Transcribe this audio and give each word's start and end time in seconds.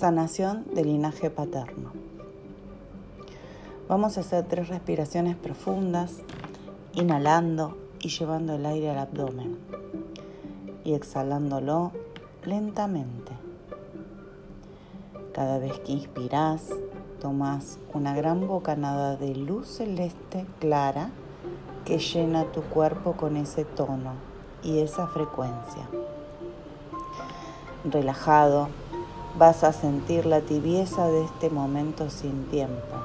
Sanación 0.00 0.64
del 0.74 0.86
linaje 0.86 1.28
paterno. 1.28 1.92
Vamos 3.86 4.16
a 4.16 4.20
hacer 4.20 4.46
tres 4.48 4.68
respiraciones 4.68 5.36
profundas, 5.36 6.22
inhalando 6.94 7.76
y 7.98 8.08
llevando 8.08 8.54
el 8.54 8.64
aire 8.64 8.88
al 8.88 8.96
abdomen 8.96 9.58
y 10.84 10.94
exhalándolo 10.94 11.92
lentamente. 12.46 13.32
Cada 15.34 15.58
vez 15.58 15.78
que 15.80 15.92
inspiras, 15.92 16.70
tomas 17.20 17.78
una 17.92 18.14
gran 18.16 18.48
bocanada 18.48 19.16
de 19.16 19.34
luz 19.34 19.68
celeste 19.68 20.46
clara 20.60 21.10
que 21.84 21.98
llena 21.98 22.44
tu 22.46 22.62
cuerpo 22.62 23.18
con 23.18 23.36
ese 23.36 23.66
tono 23.66 24.14
y 24.62 24.78
esa 24.78 25.08
frecuencia. 25.08 25.90
Relajado, 27.84 28.70
vas 29.38 29.64
a 29.64 29.72
sentir 29.72 30.26
la 30.26 30.40
tibieza 30.40 31.06
de 31.06 31.24
este 31.24 31.50
momento 31.50 32.10
sin 32.10 32.46
tiempo, 32.46 32.96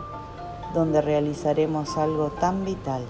donde 0.73 1.01
realizaremos 1.01 1.97
algo 1.97 2.29
tan 2.31 2.65
vital. 2.65 3.03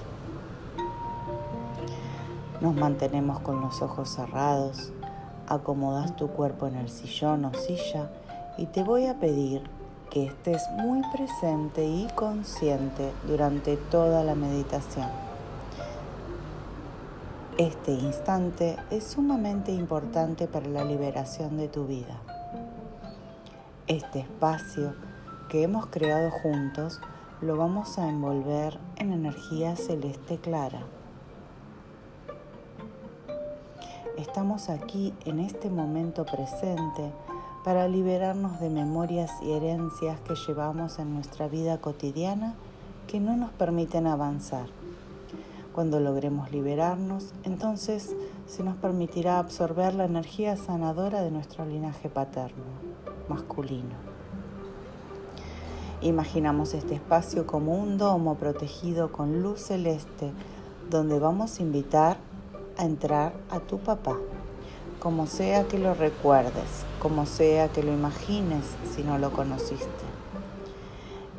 Nos 2.61 2.75
mantenemos 2.75 3.39
con 3.39 3.61
los 3.61 3.81
ojos 3.81 4.09
cerrados, 4.09 4.91
acomodas 5.47 6.15
tu 6.15 6.27
cuerpo 6.27 6.67
en 6.67 6.75
el 6.75 6.89
sillón 6.89 7.45
o 7.45 7.53
silla 7.53 8.09
y 8.57 8.65
te 8.65 8.83
voy 8.83 9.05
a 9.05 9.19
pedir 9.19 9.63
que 10.09 10.25
estés 10.25 10.63
muy 10.71 11.01
presente 11.13 11.85
y 11.85 12.07
consciente 12.15 13.11
durante 13.27 13.77
toda 13.77 14.23
la 14.23 14.35
meditación. 14.35 15.07
Este 17.57 17.91
instante 17.91 18.77
es 18.91 19.05
sumamente 19.05 19.71
importante 19.71 20.47
para 20.47 20.67
la 20.67 20.83
liberación 20.83 21.57
de 21.57 21.69
tu 21.69 21.85
vida. 21.85 22.19
Este 23.87 24.21
espacio 24.21 24.95
que 25.47 25.61
hemos 25.61 25.85
creado 25.85 26.31
juntos 26.31 26.99
lo 27.39 27.55
vamos 27.55 27.99
a 27.99 28.09
envolver 28.09 28.79
en 28.95 29.13
energía 29.13 29.75
celeste 29.75 30.39
clara. 30.39 30.81
Estamos 34.17 34.69
aquí 34.69 35.13
en 35.25 35.39
este 35.39 35.69
momento 35.69 36.25
presente 36.25 37.11
para 37.63 37.87
liberarnos 37.87 38.59
de 38.59 38.71
memorias 38.71 39.31
y 39.43 39.51
herencias 39.51 40.19
que 40.21 40.33
llevamos 40.33 40.97
en 40.97 41.13
nuestra 41.13 41.47
vida 41.47 41.77
cotidiana 41.79 42.55
que 43.05 43.19
no 43.19 43.37
nos 43.37 43.51
permiten 43.51 44.07
avanzar. 44.07 44.65
Cuando 45.75 45.99
logremos 45.99 46.51
liberarnos, 46.51 47.35
entonces 47.43 48.15
se 48.47 48.63
nos 48.63 48.77
permitirá 48.77 49.37
absorber 49.37 49.93
la 49.93 50.05
energía 50.05 50.57
sanadora 50.57 51.21
de 51.21 51.29
nuestro 51.29 51.67
linaje 51.67 52.09
paterno 52.09 52.84
masculino. 53.29 53.95
Imaginamos 56.01 56.73
este 56.73 56.95
espacio 56.95 57.47
como 57.47 57.73
un 57.73 57.97
domo 57.97 58.35
protegido 58.35 59.11
con 59.11 59.41
luz 59.41 59.61
celeste 59.61 60.31
donde 60.89 61.19
vamos 61.19 61.59
a 61.59 61.63
invitar 61.63 62.17
a 62.77 62.85
entrar 62.85 63.33
a 63.49 63.59
tu 63.59 63.79
papá, 63.79 64.17
como 64.99 65.25
sea 65.25 65.67
que 65.67 65.79
lo 65.79 65.93
recuerdes, 65.93 66.85
como 67.01 67.25
sea 67.25 67.69
que 67.69 67.81
lo 67.81 67.93
imagines 67.93 68.65
si 68.93 69.03
no 69.03 69.17
lo 69.17 69.31
conociste. 69.31 69.85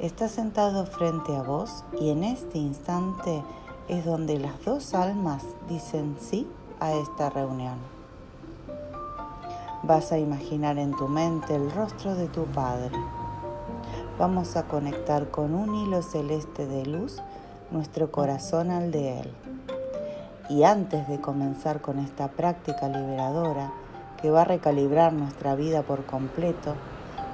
Está 0.00 0.28
sentado 0.28 0.84
frente 0.86 1.34
a 1.36 1.42
vos 1.42 1.84
y 2.00 2.10
en 2.10 2.24
este 2.24 2.58
instante 2.58 3.42
es 3.88 4.04
donde 4.04 4.38
las 4.38 4.64
dos 4.64 4.94
almas 4.94 5.42
dicen 5.68 6.16
sí 6.20 6.46
a 6.80 6.92
esta 6.92 7.30
reunión. 7.30 7.95
Vas 9.86 10.10
a 10.10 10.18
imaginar 10.18 10.78
en 10.78 10.96
tu 10.96 11.06
mente 11.06 11.54
el 11.54 11.70
rostro 11.70 12.16
de 12.16 12.26
tu 12.26 12.44
Padre. 12.46 12.90
Vamos 14.18 14.56
a 14.56 14.64
conectar 14.64 15.30
con 15.30 15.54
un 15.54 15.76
hilo 15.76 16.02
celeste 16.02 16.66
de 16.66 16.84
luz 16.86 17.22
nuestro 17.70 18.10
corazón 18.10 18.72
al 18.72 18.90
de 18.90 19.20
Él. 19.20 19.32
Y 20.48 20.64
antes 20.64 21.06
de 21.06 21.20
comenzar 21.20 21.82
con 21.82 22.00
esta 22.00 22.26
práctica 22.26 22.88
liberadora 22.88 23.72
que 24.20 24.28
va 24.28 24.40
a 24.40 24.46
recalibrar 24.46 25.12
nuestra 25.12 25.54
vida 25.54 25.82
por 25.82 26.04
completo, 26.04 26.74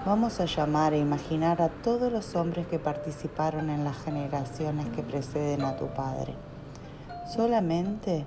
vamos 0.04 0.38
a 0.38 0.44
llamar 0.44 0.92
e 0.92 0.98
imaginar 0.98 1.62
a 1.62 1.70
todos 1.70 2.12
los 2.12 2.34
hombres 2.34 2.66
que 2.66 2.78
participaron 2.78 3.70
en 3.70 3.82
las 3.82 3.96
generaciones 3.96 4.88
que 4.88 5.02
preceden 5.02 5.62
a 5.62 5.76
tu 5.76 5.86
Padre. 5.86 6.34
Solamente 7.34 8.26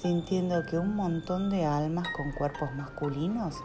sintiendo 0.00 0.64
que 0.64 0.78
un 0.78 0.96
montón 0.96 1.50
de 1.50 1.64
almas 1.64 2.08
con 2.16 2.32
cuerpos 2.32 2.74
masculinos 2.74 3.56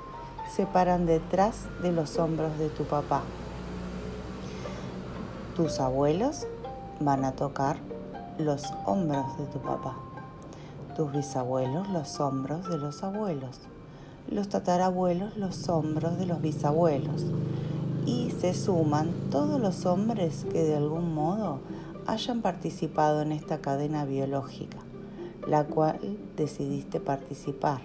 se 0.49 0.65
paran 0.65 1.05
detrás 1.05 1.67
de 1.81 1.91
los 1.91 2.17
hombros 2.19 2.57
de 2.57 2.69
tu 2.69 2.83
papá. 2.83 3.21
Tus 5.55 5.79
abuelos 5.79 6.47
van 6.99 7.25
a 7.25 7.33
tocar 7.33 7.77
los 8.38 8.63
hombros 8.85 9.38
de 9.38 9.45
tu 9.47 9.59
papá. 9.59 9.95
Tus 10.95 11.11
bisabuelos 11.11 11.89
los 11.89 12.19
hombros 12.19 12.67
de 12.69 12.77
los 12.77 13.03
abuelos. 13.03 13.59
Los 14.29 14.49
tatarabuelos 14.49 15.38
los 15.38 15.67
hombros 15.69 16.17
de 16.17 16.25
los 16.25 16.41
bisabuelos. 16.41 17.25
Y 18.05 18.31
se 18.39 18.53
suman 18.53 19.11
todos 19.31 19.59
los 19.59 19.85
hombres 19.85 20.45
que 20.51 20.63
de 20.63 20.77
algún 20.77 21.13
modo 21.13 21.59
hayan 22.05 22.41
participado 22.41 23.21
en 23.21 23.31
esta 23.31 23.59
cadena 23.59 24.05
biológica 24.05 24.87
la 25.47 25.63
cual 25.63 26.00
decidiste 26.35 27.00
participar 27.00 27.81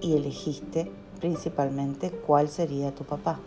y 0.00 0.16
elegiste 0.16 0.90
principalmente 1.18 2.10
cuál 2.10 2.48
sería 2.48 2.94
tu 2.94 3.04
papá. 3.04 3.40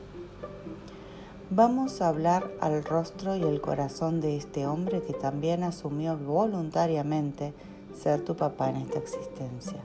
Vamos 1.49 2.01
a 2.01 2.09
hablar 2.09 2.51
al 2.61 2.83
rostro 2.83 3.35
y 3.35 3.43
el 3.43 3.61
corazón 3.61 4.21
de 4.21 4.37
este 4.37 4.67
hombre 4.67 5.01
que 5.01 5.13
también 5.13 5.63
asumió 5.63 6.17
voluntariamente 6.17 7.53
ser 7.95 8.23
tu 8.23 8.35
papá 8.35 8.69
en 8.69 8.77
esta 8.77 8.99
existencia. 8.99 9.79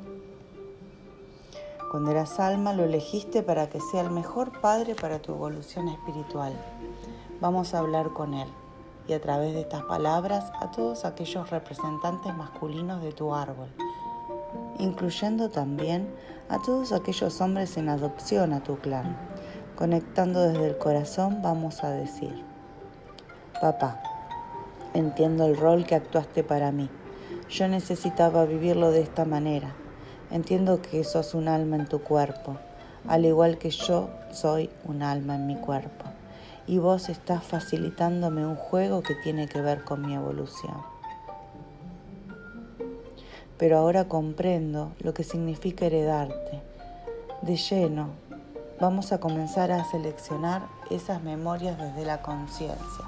Cuando 1.90 2.10
eras 2.10 2.38
alma 2.40 2.72
lo 2.74 2.84
elegiste 2.84 3.42
para 3.42 3.68
que 3.70 3.80
sea 3.80 4.02
el 4.02 4.10
mejor 4.10 4.60
padre 4.60 4.94
para 4.94 5.20
tu 5.20 5.32
evolución 5.32 5.88
espiritual. 5.88 6.52
Vamos 7.40 7.72
a 7.72 7.78
hablar 7.78 8.12
con 8.12 8.34
él 8.34 8.48
y 9.08 9.14
a 9.14 9.20
través 9.20 9.54
de 9.54 9.62
estas 9.62 9.82
palabras 9.84 10.52
a 10.60 10.70
todos 10.70 11.06
aquellos 11.06 11.48
representantes 11.50 12.34
masculinos 12.36 13.02
de 13.02 13.12
tu 13.12 13.34
árbol, 13.34 13.68
incluyendo 14.78 15.48
también 15.48 16.14
a 16.50 16.60
todos 16.60 16.92
aquellos 16.92 17.40
hombres 17.40 17.78
en 17.78 17.88
adopción 17.88 18.52
a 18.52 18.62
tu 18.62 18.76
clan. 18.78 19.16
Conectando 19.76 20.42
desde 20.42 20.66
el 20.66 20.76
corazón 20.76 21.40
vamos 21.40 21.82
a 21.84 21.90
decir, 21.90 22.44
papá, 23.60 24.02
entiendo 24.92 25.46
el 25.46 25.56
rol 25.56 25.86
que 25.86 25.94
actuaste 25.94 26.44
para 26.44 26.70
mí. 26.70 26.90
Yo 27.48 27.66
necesitaba 27.66 28.44
vivirlo 28.44 28.90
de 28.90 29.00
esta 29.00 29.24
manera. 29.24 29.74
Entiendo 30.30 30.82
que 30.82 31.02
sos 31.04 31.32
un 31.32 31.48
alma 31.48 31.76
en 31.76 31.86
tu 31.86 32.02
cuerpo, 32.02 32.58
al 33.06 33.24
igual 33.24 33.56
que 33.56 33.70
yo 33.70 34.10
soy 34.30 34.68
un 34.84 35.02
alma 35.02 35.36
en 35.36 35.46
mi 35.46 35.56
cuerpo 35.56 36.17
y 36.68 36.76
vos 36.76 37.08
estás 37.08 37.42
facilitándome 37.42 38.46
un 38.46 38.54
juego 38.54 39.02
que 39.02 39.14
tiene 39.14 39.48
que 39.48 39.62
ver 39.62 39.84
con 39.84 40.06
mi 40.06 40.14
evolución. 40.14 40.76
Pero 43.56 43.78
ahora 43.78 44.06
comprendo 44.06 44.92
lo 45.00 45.14
que 45.14 45.24
significa 45.24 45.86
heredarte. 45.86 46.62
De 47.40 47.56
lleno, 47.56 48.10
vamos 48.78 49.12
a 49.12 49.18
comenzar 49.18 49.72
a 49.72 49.82
seleccionar 49.90 50.68
esas 50.90 51.22
memorias 51.22 51.78
desde 51.78 52.04
la 52.04 52.20
conciencia. 52.20 53.04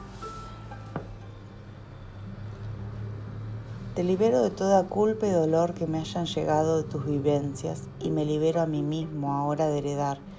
Te 3.95 4.03
libero 4.03 4.43
de 4.43 4.51
toda 4.51 4.85
culpa 4.85 5.27
y 5.27 5.31
dolor 5.31 5.75
que 5.75 5.87
me 5.87 5.99
hayan 5.99 6.25
llegado 6.25 6.83
de 6.83 6.89
tus 6.89 7.05
vivencias 7.05 7.83
y 8.01 8.11
me 8.11 8.25
libero 8.25 8.63
a 8.63 8.67
mí 8.67 8.83
mismo 8.83 9.35
ahora 9.35 9.67
de 9.67 9.79
heredar 9.79 10.30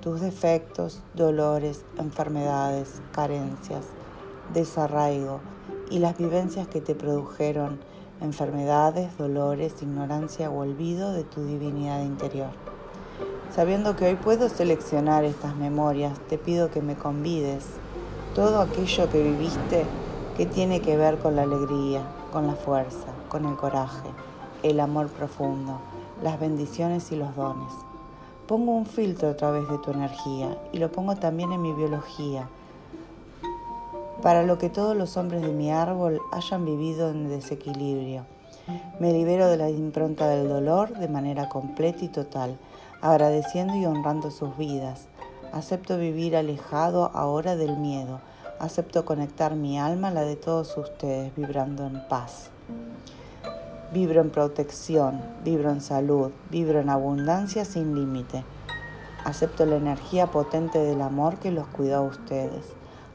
tus 0.00 0.20
defectos, 0.20 1.02
dolores, 1.14 1.84
enfermedades, 1.98 3.02
carencias, 3.12 3.84
desarraigo 4.54 5.40
y 5.90 5.98
las 5.98 6.16
vivencias 6.16 6.68
que 6.68 6.80
te 6.80 6.94
produjeron 6.94 7.80
enfermedades, 8.20 9.16
dolores, 9.18 9.74
ignorancia 9.82 10.50
o 10.50 10.60
olvido 10.60 11.12
de 11.12 11.24
tu 11.24 11.44
divinidad 11.44 12.02
interior. 12.02 12.50
Sabiendo 13.54 13.96
que 13.96 14.06
hoy 14.06 14.14
puedo 14.14 14.48
seleccionar 14.48 15.24
estas 15.24 15.56
memorias, 15.56 16.18
te 16.28 16.38
pido 16.38 16.70
que 16.70 16.82
me 16.82 16.94
convides 16.94 17.64
todo 18.34 18.60
aquello 18.60 19.08
que 19.10 19.22
viviste 19.22 19.84
que 20.36 20.46
tiene 20.46 20.80
que 20.80 20.96
ver 20.96 21.18
con 21.18 21.34
la 21.34 21.42
alegría, 21.42 22.02
con 22.32 22.46
la 22.46 22.54
fuerza, 22.54 23.08
con 23.28 23.46
el 23.46 23.56
coraje, 23.56 24.08
el 24.62 24.78
amor 24.78 25.08
profundo, 25.08 25.80
las 26.22 26.38
bendiciones 26.38 27.10
y 27.10 27.16
los 27.16 27.34
dones. 27.34 27.72
Pongo 28.48 28.72
un 28.72 28.86
filtro 28.86 29.28
a 29.28 29.36
través 29.36 29.68
de 29.68 29.78
tu 29.78 29.92
energía 29.92 30.58
y 30.72 30.78
lo 30.78 30.90
pongo 30.90 31.14
también 31.14 31.52
en 31.52 31.62
mi 31.62 31.72
biología, 31.72 32.48
para 34.22 34.42
lo 34.42 34.58
que 34.58 34.70
todos 34.70 34.96
los 34.96 35.16
hombres 35.16 35.42
de 35.42 35.52
mi 35.52 35.70
árbol 35.70 36.20
hayan 36.32 36.64
vivido 36.64 37.10
en 37.10 37.28
desequilibrio. 37.28 38.24
Me 38.98 39.12
libero 39.12 39.48
de 39.48 39.58
la 39.58 39.70
impronta 39.70 40.28
del 40.28 40.48
dolor 40.48 40.98
de 40.98 41.08
manera 41.08 41.48
completa 41.48 42.04
y 42.04 42.08
total, 42.08 42.58
agradeciendo 43.00 43.76
y 43.76 43.86
honrando 43.86 44.30
sus 44.30 44.56
vidas, 44.56 45.08
Acepto 45.52 45.96
vivir 45.96 46.36
alejado 46.36 47.10
ahora 47.14 47.56
del 47.56 47.76
miedo. 47.78 48.20
Acepto 48.58 49.04
conectar 49.04 49.54
mi 49.54 49.78
alma 49.78 50.08
a 50.08 50.10
la 50.10 50.22
de 50.22 50.36
todos 50.36 50.76
ustedes, 50.76 51.34
vibrando 51.36 51.86
en 51.86 52.06
paz. 52.08 52.50
Vibro 53.90 54.20
en 54.20 54.28
protección, 54.28 55.22
vibro 55.44 55.70
en 55.70 55.80
salud, 55.80 56.30
vibro 56.50 56.78
en 56.78 56.90
abundancia 56.90 57.64
sin 57.64 57.94
límite. 57.94 58.44
Acepto 59.24 59.64
la 59.64 59.76
energía 59.76 60.26
potente 60.26 60.78
del 60.78 61.00
amor 61.00 61.38
que 61.38 61.50
los 61.50 61.66
cuida 61.68 61.96
a 61.96 62.02
ustedes. 62.02 62.66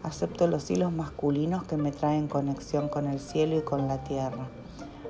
Acepto 0.01 0.47
los 0.47 0.71
hilos 0.71 0.91
masculinos 0.91 1.63
que 1.65 1.77
me 1.77 1.91
traen 1.91 2.27
conexión 2.27 2.89
con 2.89 3.05
el 3.05 3.19
cielo 3.19 3.55
y 3.55 3.61
con 3.61 3.87
la 3.87 4.03
tierra. 4.03 4.47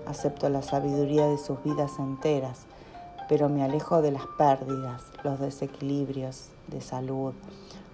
Acepto 0.05 0.49
la 0.49 0.63
sabiduría 0.63 1.27
de 1.27 1.37
sus 1.37 1.63
vidas 1.63 1.93
enteras, 1.97 2.65
pero 3.29 3.47
me 3.47 3.63
alejo 3.63 4.01
de 4.01 4.11
las 4.11 4.27
pérdidas, 4.37 5.03
los 5.23 5.39
desequilibrios 5.39 6.49
de 6.67 6.81
salud, 6.81 7.33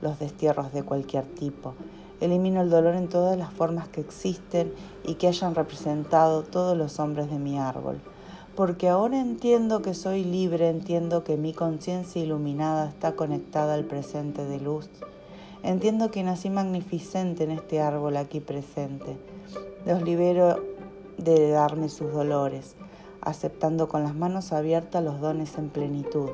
los 0.01 0.18
destierros 0.18 0.74
de 0.74 0.81
cualquier 0.81 1.25
tipo 1.25 1.75
Elimino 2.21 2.62
el 2.62 2.69
dolor 2.69 2.95
en 2.95 3.07
todas 3.07 3.38
las 3.38 3.54
formas 3.54 3.88
que 3.88 4.01
existen 4.01 4.74
y 5.06 5.16
que 5.16 5.27
hayan 5.27 5.56
representado 5.56 6.44
todos 6.44 6.77
los 6.77 7.00
hombres 7.00 7.31
de 7.31 7.39
mi 7.39 7.57
árbol. 7.57 8.01
Porque 8.56 8.89
ahora 8.89 9.21
entiendo 9.21 9.81
que 9.81 9.94
soy 9.94 10.25
libre, 10.25 10.69
entiendo 10.69 11.24
que 11.24 11.38
mi 11.38 11.54
conciencia 11.54 12.21
iluminada 12.21 12.89
está 12.89 13.13
conectada 13.16 13.74
al 13.74 13.86
presente 13.86 14.44
de 14.44 14.60
luz. 14.60 14.89
Entiendo 15.63 16.12
que 16.12 16.24
nací 16.24 16.50
magnificente 16.50 17.45
en 17.45 17.51
este 17.51 17.80
árbol 17.80 18.18
aquí 18.18 18.42
presente. 18.42 19.18
Los 19.86 20.01
libero 20.01 20.62
de 21.18 21.51
darme 21.51 21.88
sus 21.88 22.12
dolores, 22.12 22.75
aceptando 23.21 23.88
con 23.88 24.04
las 24.04 24.16
manos 24.16 24.51
abiertas 24.51 25.04
los 25.04 25.21
dones 25.21 25.57
en 25.57 25.69
plenitud, 25.69 26.30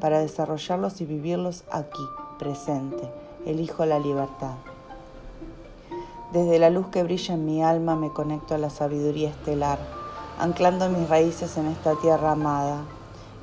para 0.00 0.20
desarrollarlos 0.20 1.00
y 1.00 1.06
vivirlos 1.06 1.64
aquí, 1.70 2.04
presente. 2.38 3.10
Elijo 3.46 3.84
la 3.86 3.98
libertad. 3.98 4.54
Desde 6.32 6.58
la 6.58 6.70
luz 6.70 6.86
que 6.86 7.02
brilla 7.02 7.34
en 7.34 7.44
mi 7.44 7.62
alma 7.62 7.94
me 7.94 8.08
conecto 8.08 8.54
a 8.54 8.58
la 8.58 8.70
sabiduría 8.70 9.28
estelar, 9.28 9.78
anclando 10.38 10.88
mis 10.88 11.06
raíces 11.06 11.58
en 11.58 11.66
esta 11.66 11.94
tierra 11.96 12.30
amada. 12.30 12.84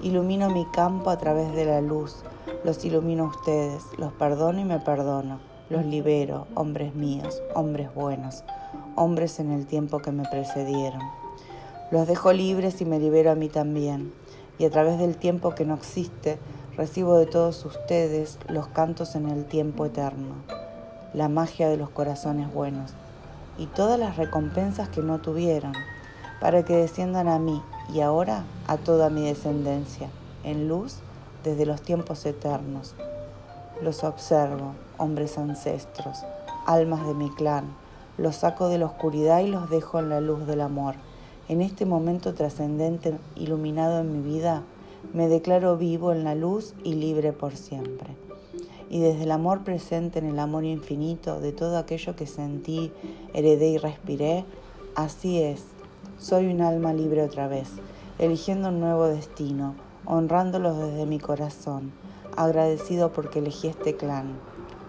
Ilumino 0.01 0.49
mi 0.49 0.65
campo 0.65 1.11
a 1.11 1.19
través 1.19 1.53
de 1.53 1.65
la 1.65 1.81
luz, 1.81 2.23
los 2.63 2.83
ilumino 2.83 3.25
a 3.25 3.27
ustedes, 3.27 3.83
los 3.99 4.11
perdono 4.13 4.59
y 4.59 4.63
me 4.63 4.79
perdono, 4.79 5.39
los 5.69 5.85
libero, 5.85 6.47
hombres 6.55 6.95
míos, 6.95 7.43
hombres 7.53 7.93
buenos, 7.93 8.43
hombres 8.95 9.39
en 9.39 9.51
el 9.51 9.67
tiempo 9.67 9.99
que 9.99 10.11
me 10.11 10.27
precedieron. 10.27 11.03
Los 11.91 12.07
dejo 12.07 12.33
libres 12.33 12.81
y 12.81 12.85
me 12.85 12.97
libero 12.97 13.29
a 13.29 13.35
mí 13.35 13.49
también, 13.49 14.11
y 14.57 14.65
a 14.65 14.71
través 14.71 14.97
del 14.97 15.15
tiempo 15.15 15.53
que 15.53 15.63
no 15.63 15.75
existe, 15.75 16.39
recibo 16.75 17.17
de 17.17 17.27
todos 17.27 17.63
ustedes 17.65 18.39
los 18.47 18.65
cantos 18.65 19.13
en 19.13 19.29
el 19.29 19.45
tiempo 19.45 19.85
eterno 19.85 20.58
la 21.13 21.27
magia 21.27 21.69
de 21.69 21.77
los 21.77 21.89
corazones 21.89 22.53
buenos 22.53 22.93
y 23.57 23.65
todas 23.65 23.99
las 23.99 24.17
recompensas 24.17 24.89
que 24.89 25.01
no 25.01 25.19
tuvieron, 25.19 25.73
para 26.39 26.63
que 26.63 26.75
desciendan 26.75 27.27
a 27.27 27.39
mí 27.39 27.61
y 27.93 27.99
ahora 27.99 28.45
a 28.67 28.77
toda 28.77 29.09
mi 29.09 29.25
descendencia, 29.25 30.09
en 30.43 30.67
luz 30.67 30.97
desde 31.43 31.65
los 31.65 31.81
tiempos 31.81 32.25
eternos. 32.25 32.95
Los 33.81 34.03
observo, 34.03 34.75
hombres 34.97 35.37
ancestros, 35.37 36.19
almas 36.65 37.05
de 37.05 37.13
mi 37.13 37.29
clan, 37.31 37.65
los 38.17 38.37
saco 38.37 38.69
de 38.69 38.77
la 38.77 38.85
oscuridad 38.85 39.39
y 39.39 39.47
los 39.47 39.69
dejo 39.69 39.99
en 39.99 40.09
la 40.09 40.21
luz 40.21 40.45
del 40.45 40.61
amor. 40.61 40.95
En 41.49 41.61
este 41.61 41.85
momento 41.85 42.33
trascendente, 42.33 43.17
iluminado 43.35 43.99
en 43.99 44.13
mi 44.13 44.21
vida, 44.21 44.63
me 45.13 45.27
declaro 45.27 45.77
vivo 45.77 46.11
en 46.11 46.23
la 46.23 46.35
luz 46.35 46.75
y 46.83 46.93
libre 46.93 47.33
por 47.33 47.55
siempre 47.55 48.28
y 48.89 48.99
desde 48.99 49.23
el 49.23 49.31
amor 49.31 49.63
presente 49.63 50.19
en 50.19 50.25
el 50.25 50.39
amor 50.39 50.63
infinito 50.65 51.39
de 51.39 51.51
todo 51.51 51.77
aquello 51.77 52.15
que 52.15 52.25
sentí, 52.25 52.91
heredé 53.33 53.69
y 53.69 53.77
respiré, 53.77 54.45
así 54.95 55.41
es, 55.41 55.63
soy 56.17 56.47
un 56.47 56.61
alma 56.61 56.93
libre 56.93 57.23
otra 57.23 57.47
vez, 57.47 57.69
eligiendo 58.17 58.69
un 58.69 58.79
nuevo 58.79 59.05
destino, 59.05 59.75
honrándolos 60.05 60.77
desde 60.77 61.05
mi 61.05 61.19
corazón, 61.19 61.91
agradecido 62.35 63.13
porque 63.13 63.39
elegí 63.39 63.67
este 63.67 63.95
clan. 63.95 64.37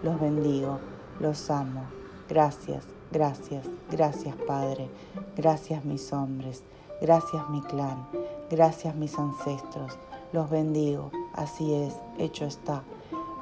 Los 0.02 0.19
bendigo, 0.19 0.79
los 1.20 1.50
amo. 1.50 1.82
Gracias, 2.29 2.85
gracias, 3.12 3.67
gracias 3.91 4.35
Padre, 4.47 4.88
gracias 5.37 5.85
mis 5.85 6.12
hombres, 6.12 6.62
gracias 7.02 7.49
mi 7.50 7.61
clan, 7.61 8.06
gracias 8.50 8.94
mis 8.94 9.19
ancestros. 9.19 9.99
Los 10.32 10.49
bendigo, 10.49 11.11
así 11.35 11.75
es, 11.75 11.94
hecho 12.19 12.44
está. 12.44 12.82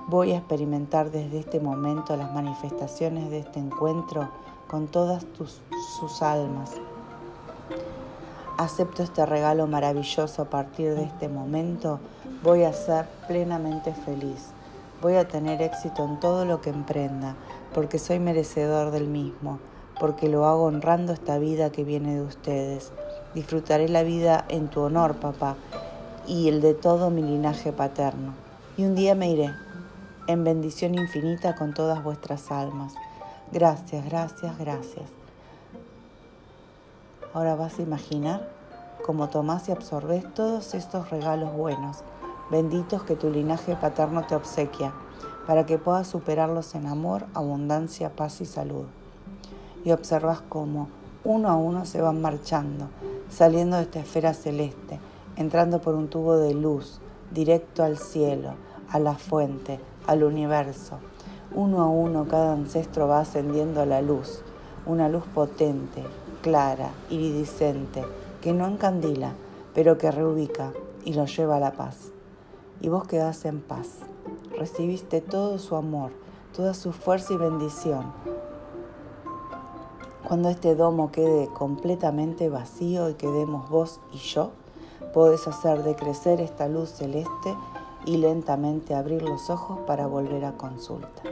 Voy 0.09 0.33
a 0.33 0.39
experimentar 0.39 1.11
desde 1.11 1.39
este 1.39 1.61
momento 1.61 2.17
las 2.17 2.33
manifestaciones 2.33 3.29
de 3.31 3.41
este 3.41 3.61
encuentro 3.61 4.31
con 4.67 4.87
todas 4.87 5.27
tus, 5.27 5.61
sus 6.01 6.23
almas. 6.23 6.71
Acepto 8.57 9.03
este 9.03 9.27
regalo 9.27 9.67
maravilloso 9.67 10.41
a 10.41 10.45
partir 10.47 10.95
de 10.95 11.03
este 11.03 11.29
momento. 11.29 12.01
Voy 12.43 12.63
a 12.63 12.73
ser 12.73 13.05
plenamente 13.27 13.93
feliz. 13.93 14.53
Voy 15.03 15.17
a 15.17 15.29
tener 15.29 15.61
éxito 15.61 16.07
en 16.07 16.19
todo 16.21 16.47
lo 16.47 16.63
que 16.63 16.71
emprenda, 16.71 17.37
porque 17.75 17.99
soy 17.99 18.19
merecedor 18.19 18.93
del 18.93 19.09
mismo, 19.09 19.59
porque 20.01 20.31
lo 20.31 20.47
hago 20.47 20.65
honrando 20.65 21.13
esta 21.13 21.37
vida 21.37 21.71
que 21.71 21.85
viene 21.85 22.15
de 22.15 22.23
ustedes. 22.23 22.93
Disfrutaré 23.35 23.91
la 23.91 24.05
vida 24.05 24.47
en 24.49 24.69
tu 24.69 24.81
honor, 24.81 25.17
papá, 25.17 25.57
y 26.27 26.49
el 26.49 26.63
de 26.63 26.73
todo 26.73 27.11
mi 27.11 27.21
linaje 27.21 27.73
paterno. 27.73 28.33
Y 28.79 28.85
un 28.85 28.95
día 28.95 29.15
me 29.15 29.29
iré, 29.31 29.51
en 30.29 30.45
bendición 30.45 30.95
infinita 30.95 31.55
con 31.55 31.73
todas 31.73 32.05
vuestras 32.05 32.53
almas. 32.53 32.93
Gracias, 33.51 34.05
gracias, 34.05 34.59
gracias. 34.59 35.11
Ahora 37.33 37.57
vas 37.57 37.79
a 37.79 37.83
imaginar 37.83 38.47
cómo 39.07 39.31
tomás 39.31 39.71
y 39.71 39.73
absorbes 39.73 40.23
todos 40.35 40.75
estos 40.75 41.09
regalos 41.09 41.55
buenos, 41.55 42.05
benditos 42.51 43.05
que 43.05 43.17
tu 43.17 43.31
linaje 43.31 43.75
paterno 43.75 44.27
te 44.27 44.35
obsequia, 44.35 44.93
para 45.47 45.65
que 45.65 45.79
puedas 45.79 46.07
superarlos 46.07 46.75
en 46.75 46.87
amor, 46.87 47.25
abundancia, 47.33 48.15
paz 48.15 48.43
y 48.43 48.45
salud. 48.45 48.85
Y 49.83 49.93
observas 49.93 50.43
cómo 50.47 50.89
uno 51.25 51.49
a 51.49 51.57
uno 51.57 51.87
se 51.87 52.03
van 52.03 52.21
marchando, 52.21 52.89
saliendo 53.31 53.79
de 53.79 53.85
esta 53.85 54.01
esfera 54.01 54.35
celeste, 54.35 55.01
entrando 55.37 55.81
por 55.81 55.95
un 55.95 56.09
tubo 56.09 56.37
de 56.37 56.53
luz, 56.53 57.01
directo 57.31 57.83
al 57.83 57.97
cielo, 57.97 58.57
a 58.91 58.99
la 58.99 59.15
fuente, 59.15 59.81
al 60.09 60.25
universo. 60.25 60.99
Uno 61.55 61.83
a 61.83 61.87
uno 61.87 62.27
cada 62.27 62.55
ancestro 62.55 63.07
va 63.07 63.21
ascendiendo 63.21 63.83
a 63.83 63.87
la 63.87 64.01
luz, 64.01 64.41
una 64.87 65.09
luz 65.09 65.25
potente, 65.35 66.03
clara, 66.43 66.89
iridiscente, 67.11 68.05
que 68.41 68.55
no 68.55 68.67
encandila, 68.67 69.35
pero 69.75 69.99
que 69.99 70.11
reubica 70.11 70.73
y 71.05 71.13
lo 71.13 71.27
lleva 71.27 71.57
a 71.57 71.61
la 71.61 71.73
paz. 71.73 72.11
Y 72.81 72.89
vos 72.89 73.07
quedás 73.07 73.45
en 73.45 73.61
paz. 73.61 73.99
Recibiste 74.59 75.21
todo 75.21 75.59
su 75.59 75.77
amor, 75.77 76.11
toda 76.57 76.73
su 76.73 76.93
fuerza 76.93 77.35
y 77.35 77.37
bendición. 77.37 78.13
Cuando 80.27 80.49
este 80.49 80.75
domo 80.75 81.13
quede 81.13 81.49
completamente 81.49 82.49
vacío 82.49 83.11
y 83.11 83.15
quedemos 83.15 83.69
vos 83.69 84.01
y 84.13 84.19
yo, 84.19 84.53
podés 85.13 85.47
hacer 85.47 85.83
decrecer 85.83 86.41
esta 86.41 86.67
luz 86.67 86.93
celeste 86.93 87.55
y 88.05 88.17
lentamente 88.17 88.95
abrir 88.95 89.23
los 89.23 89.51
ojos 89.51 89.81
para 89.87 90.07
volver 90.07 90.45
a 90.45 90.57
consulta. 90.57 91.23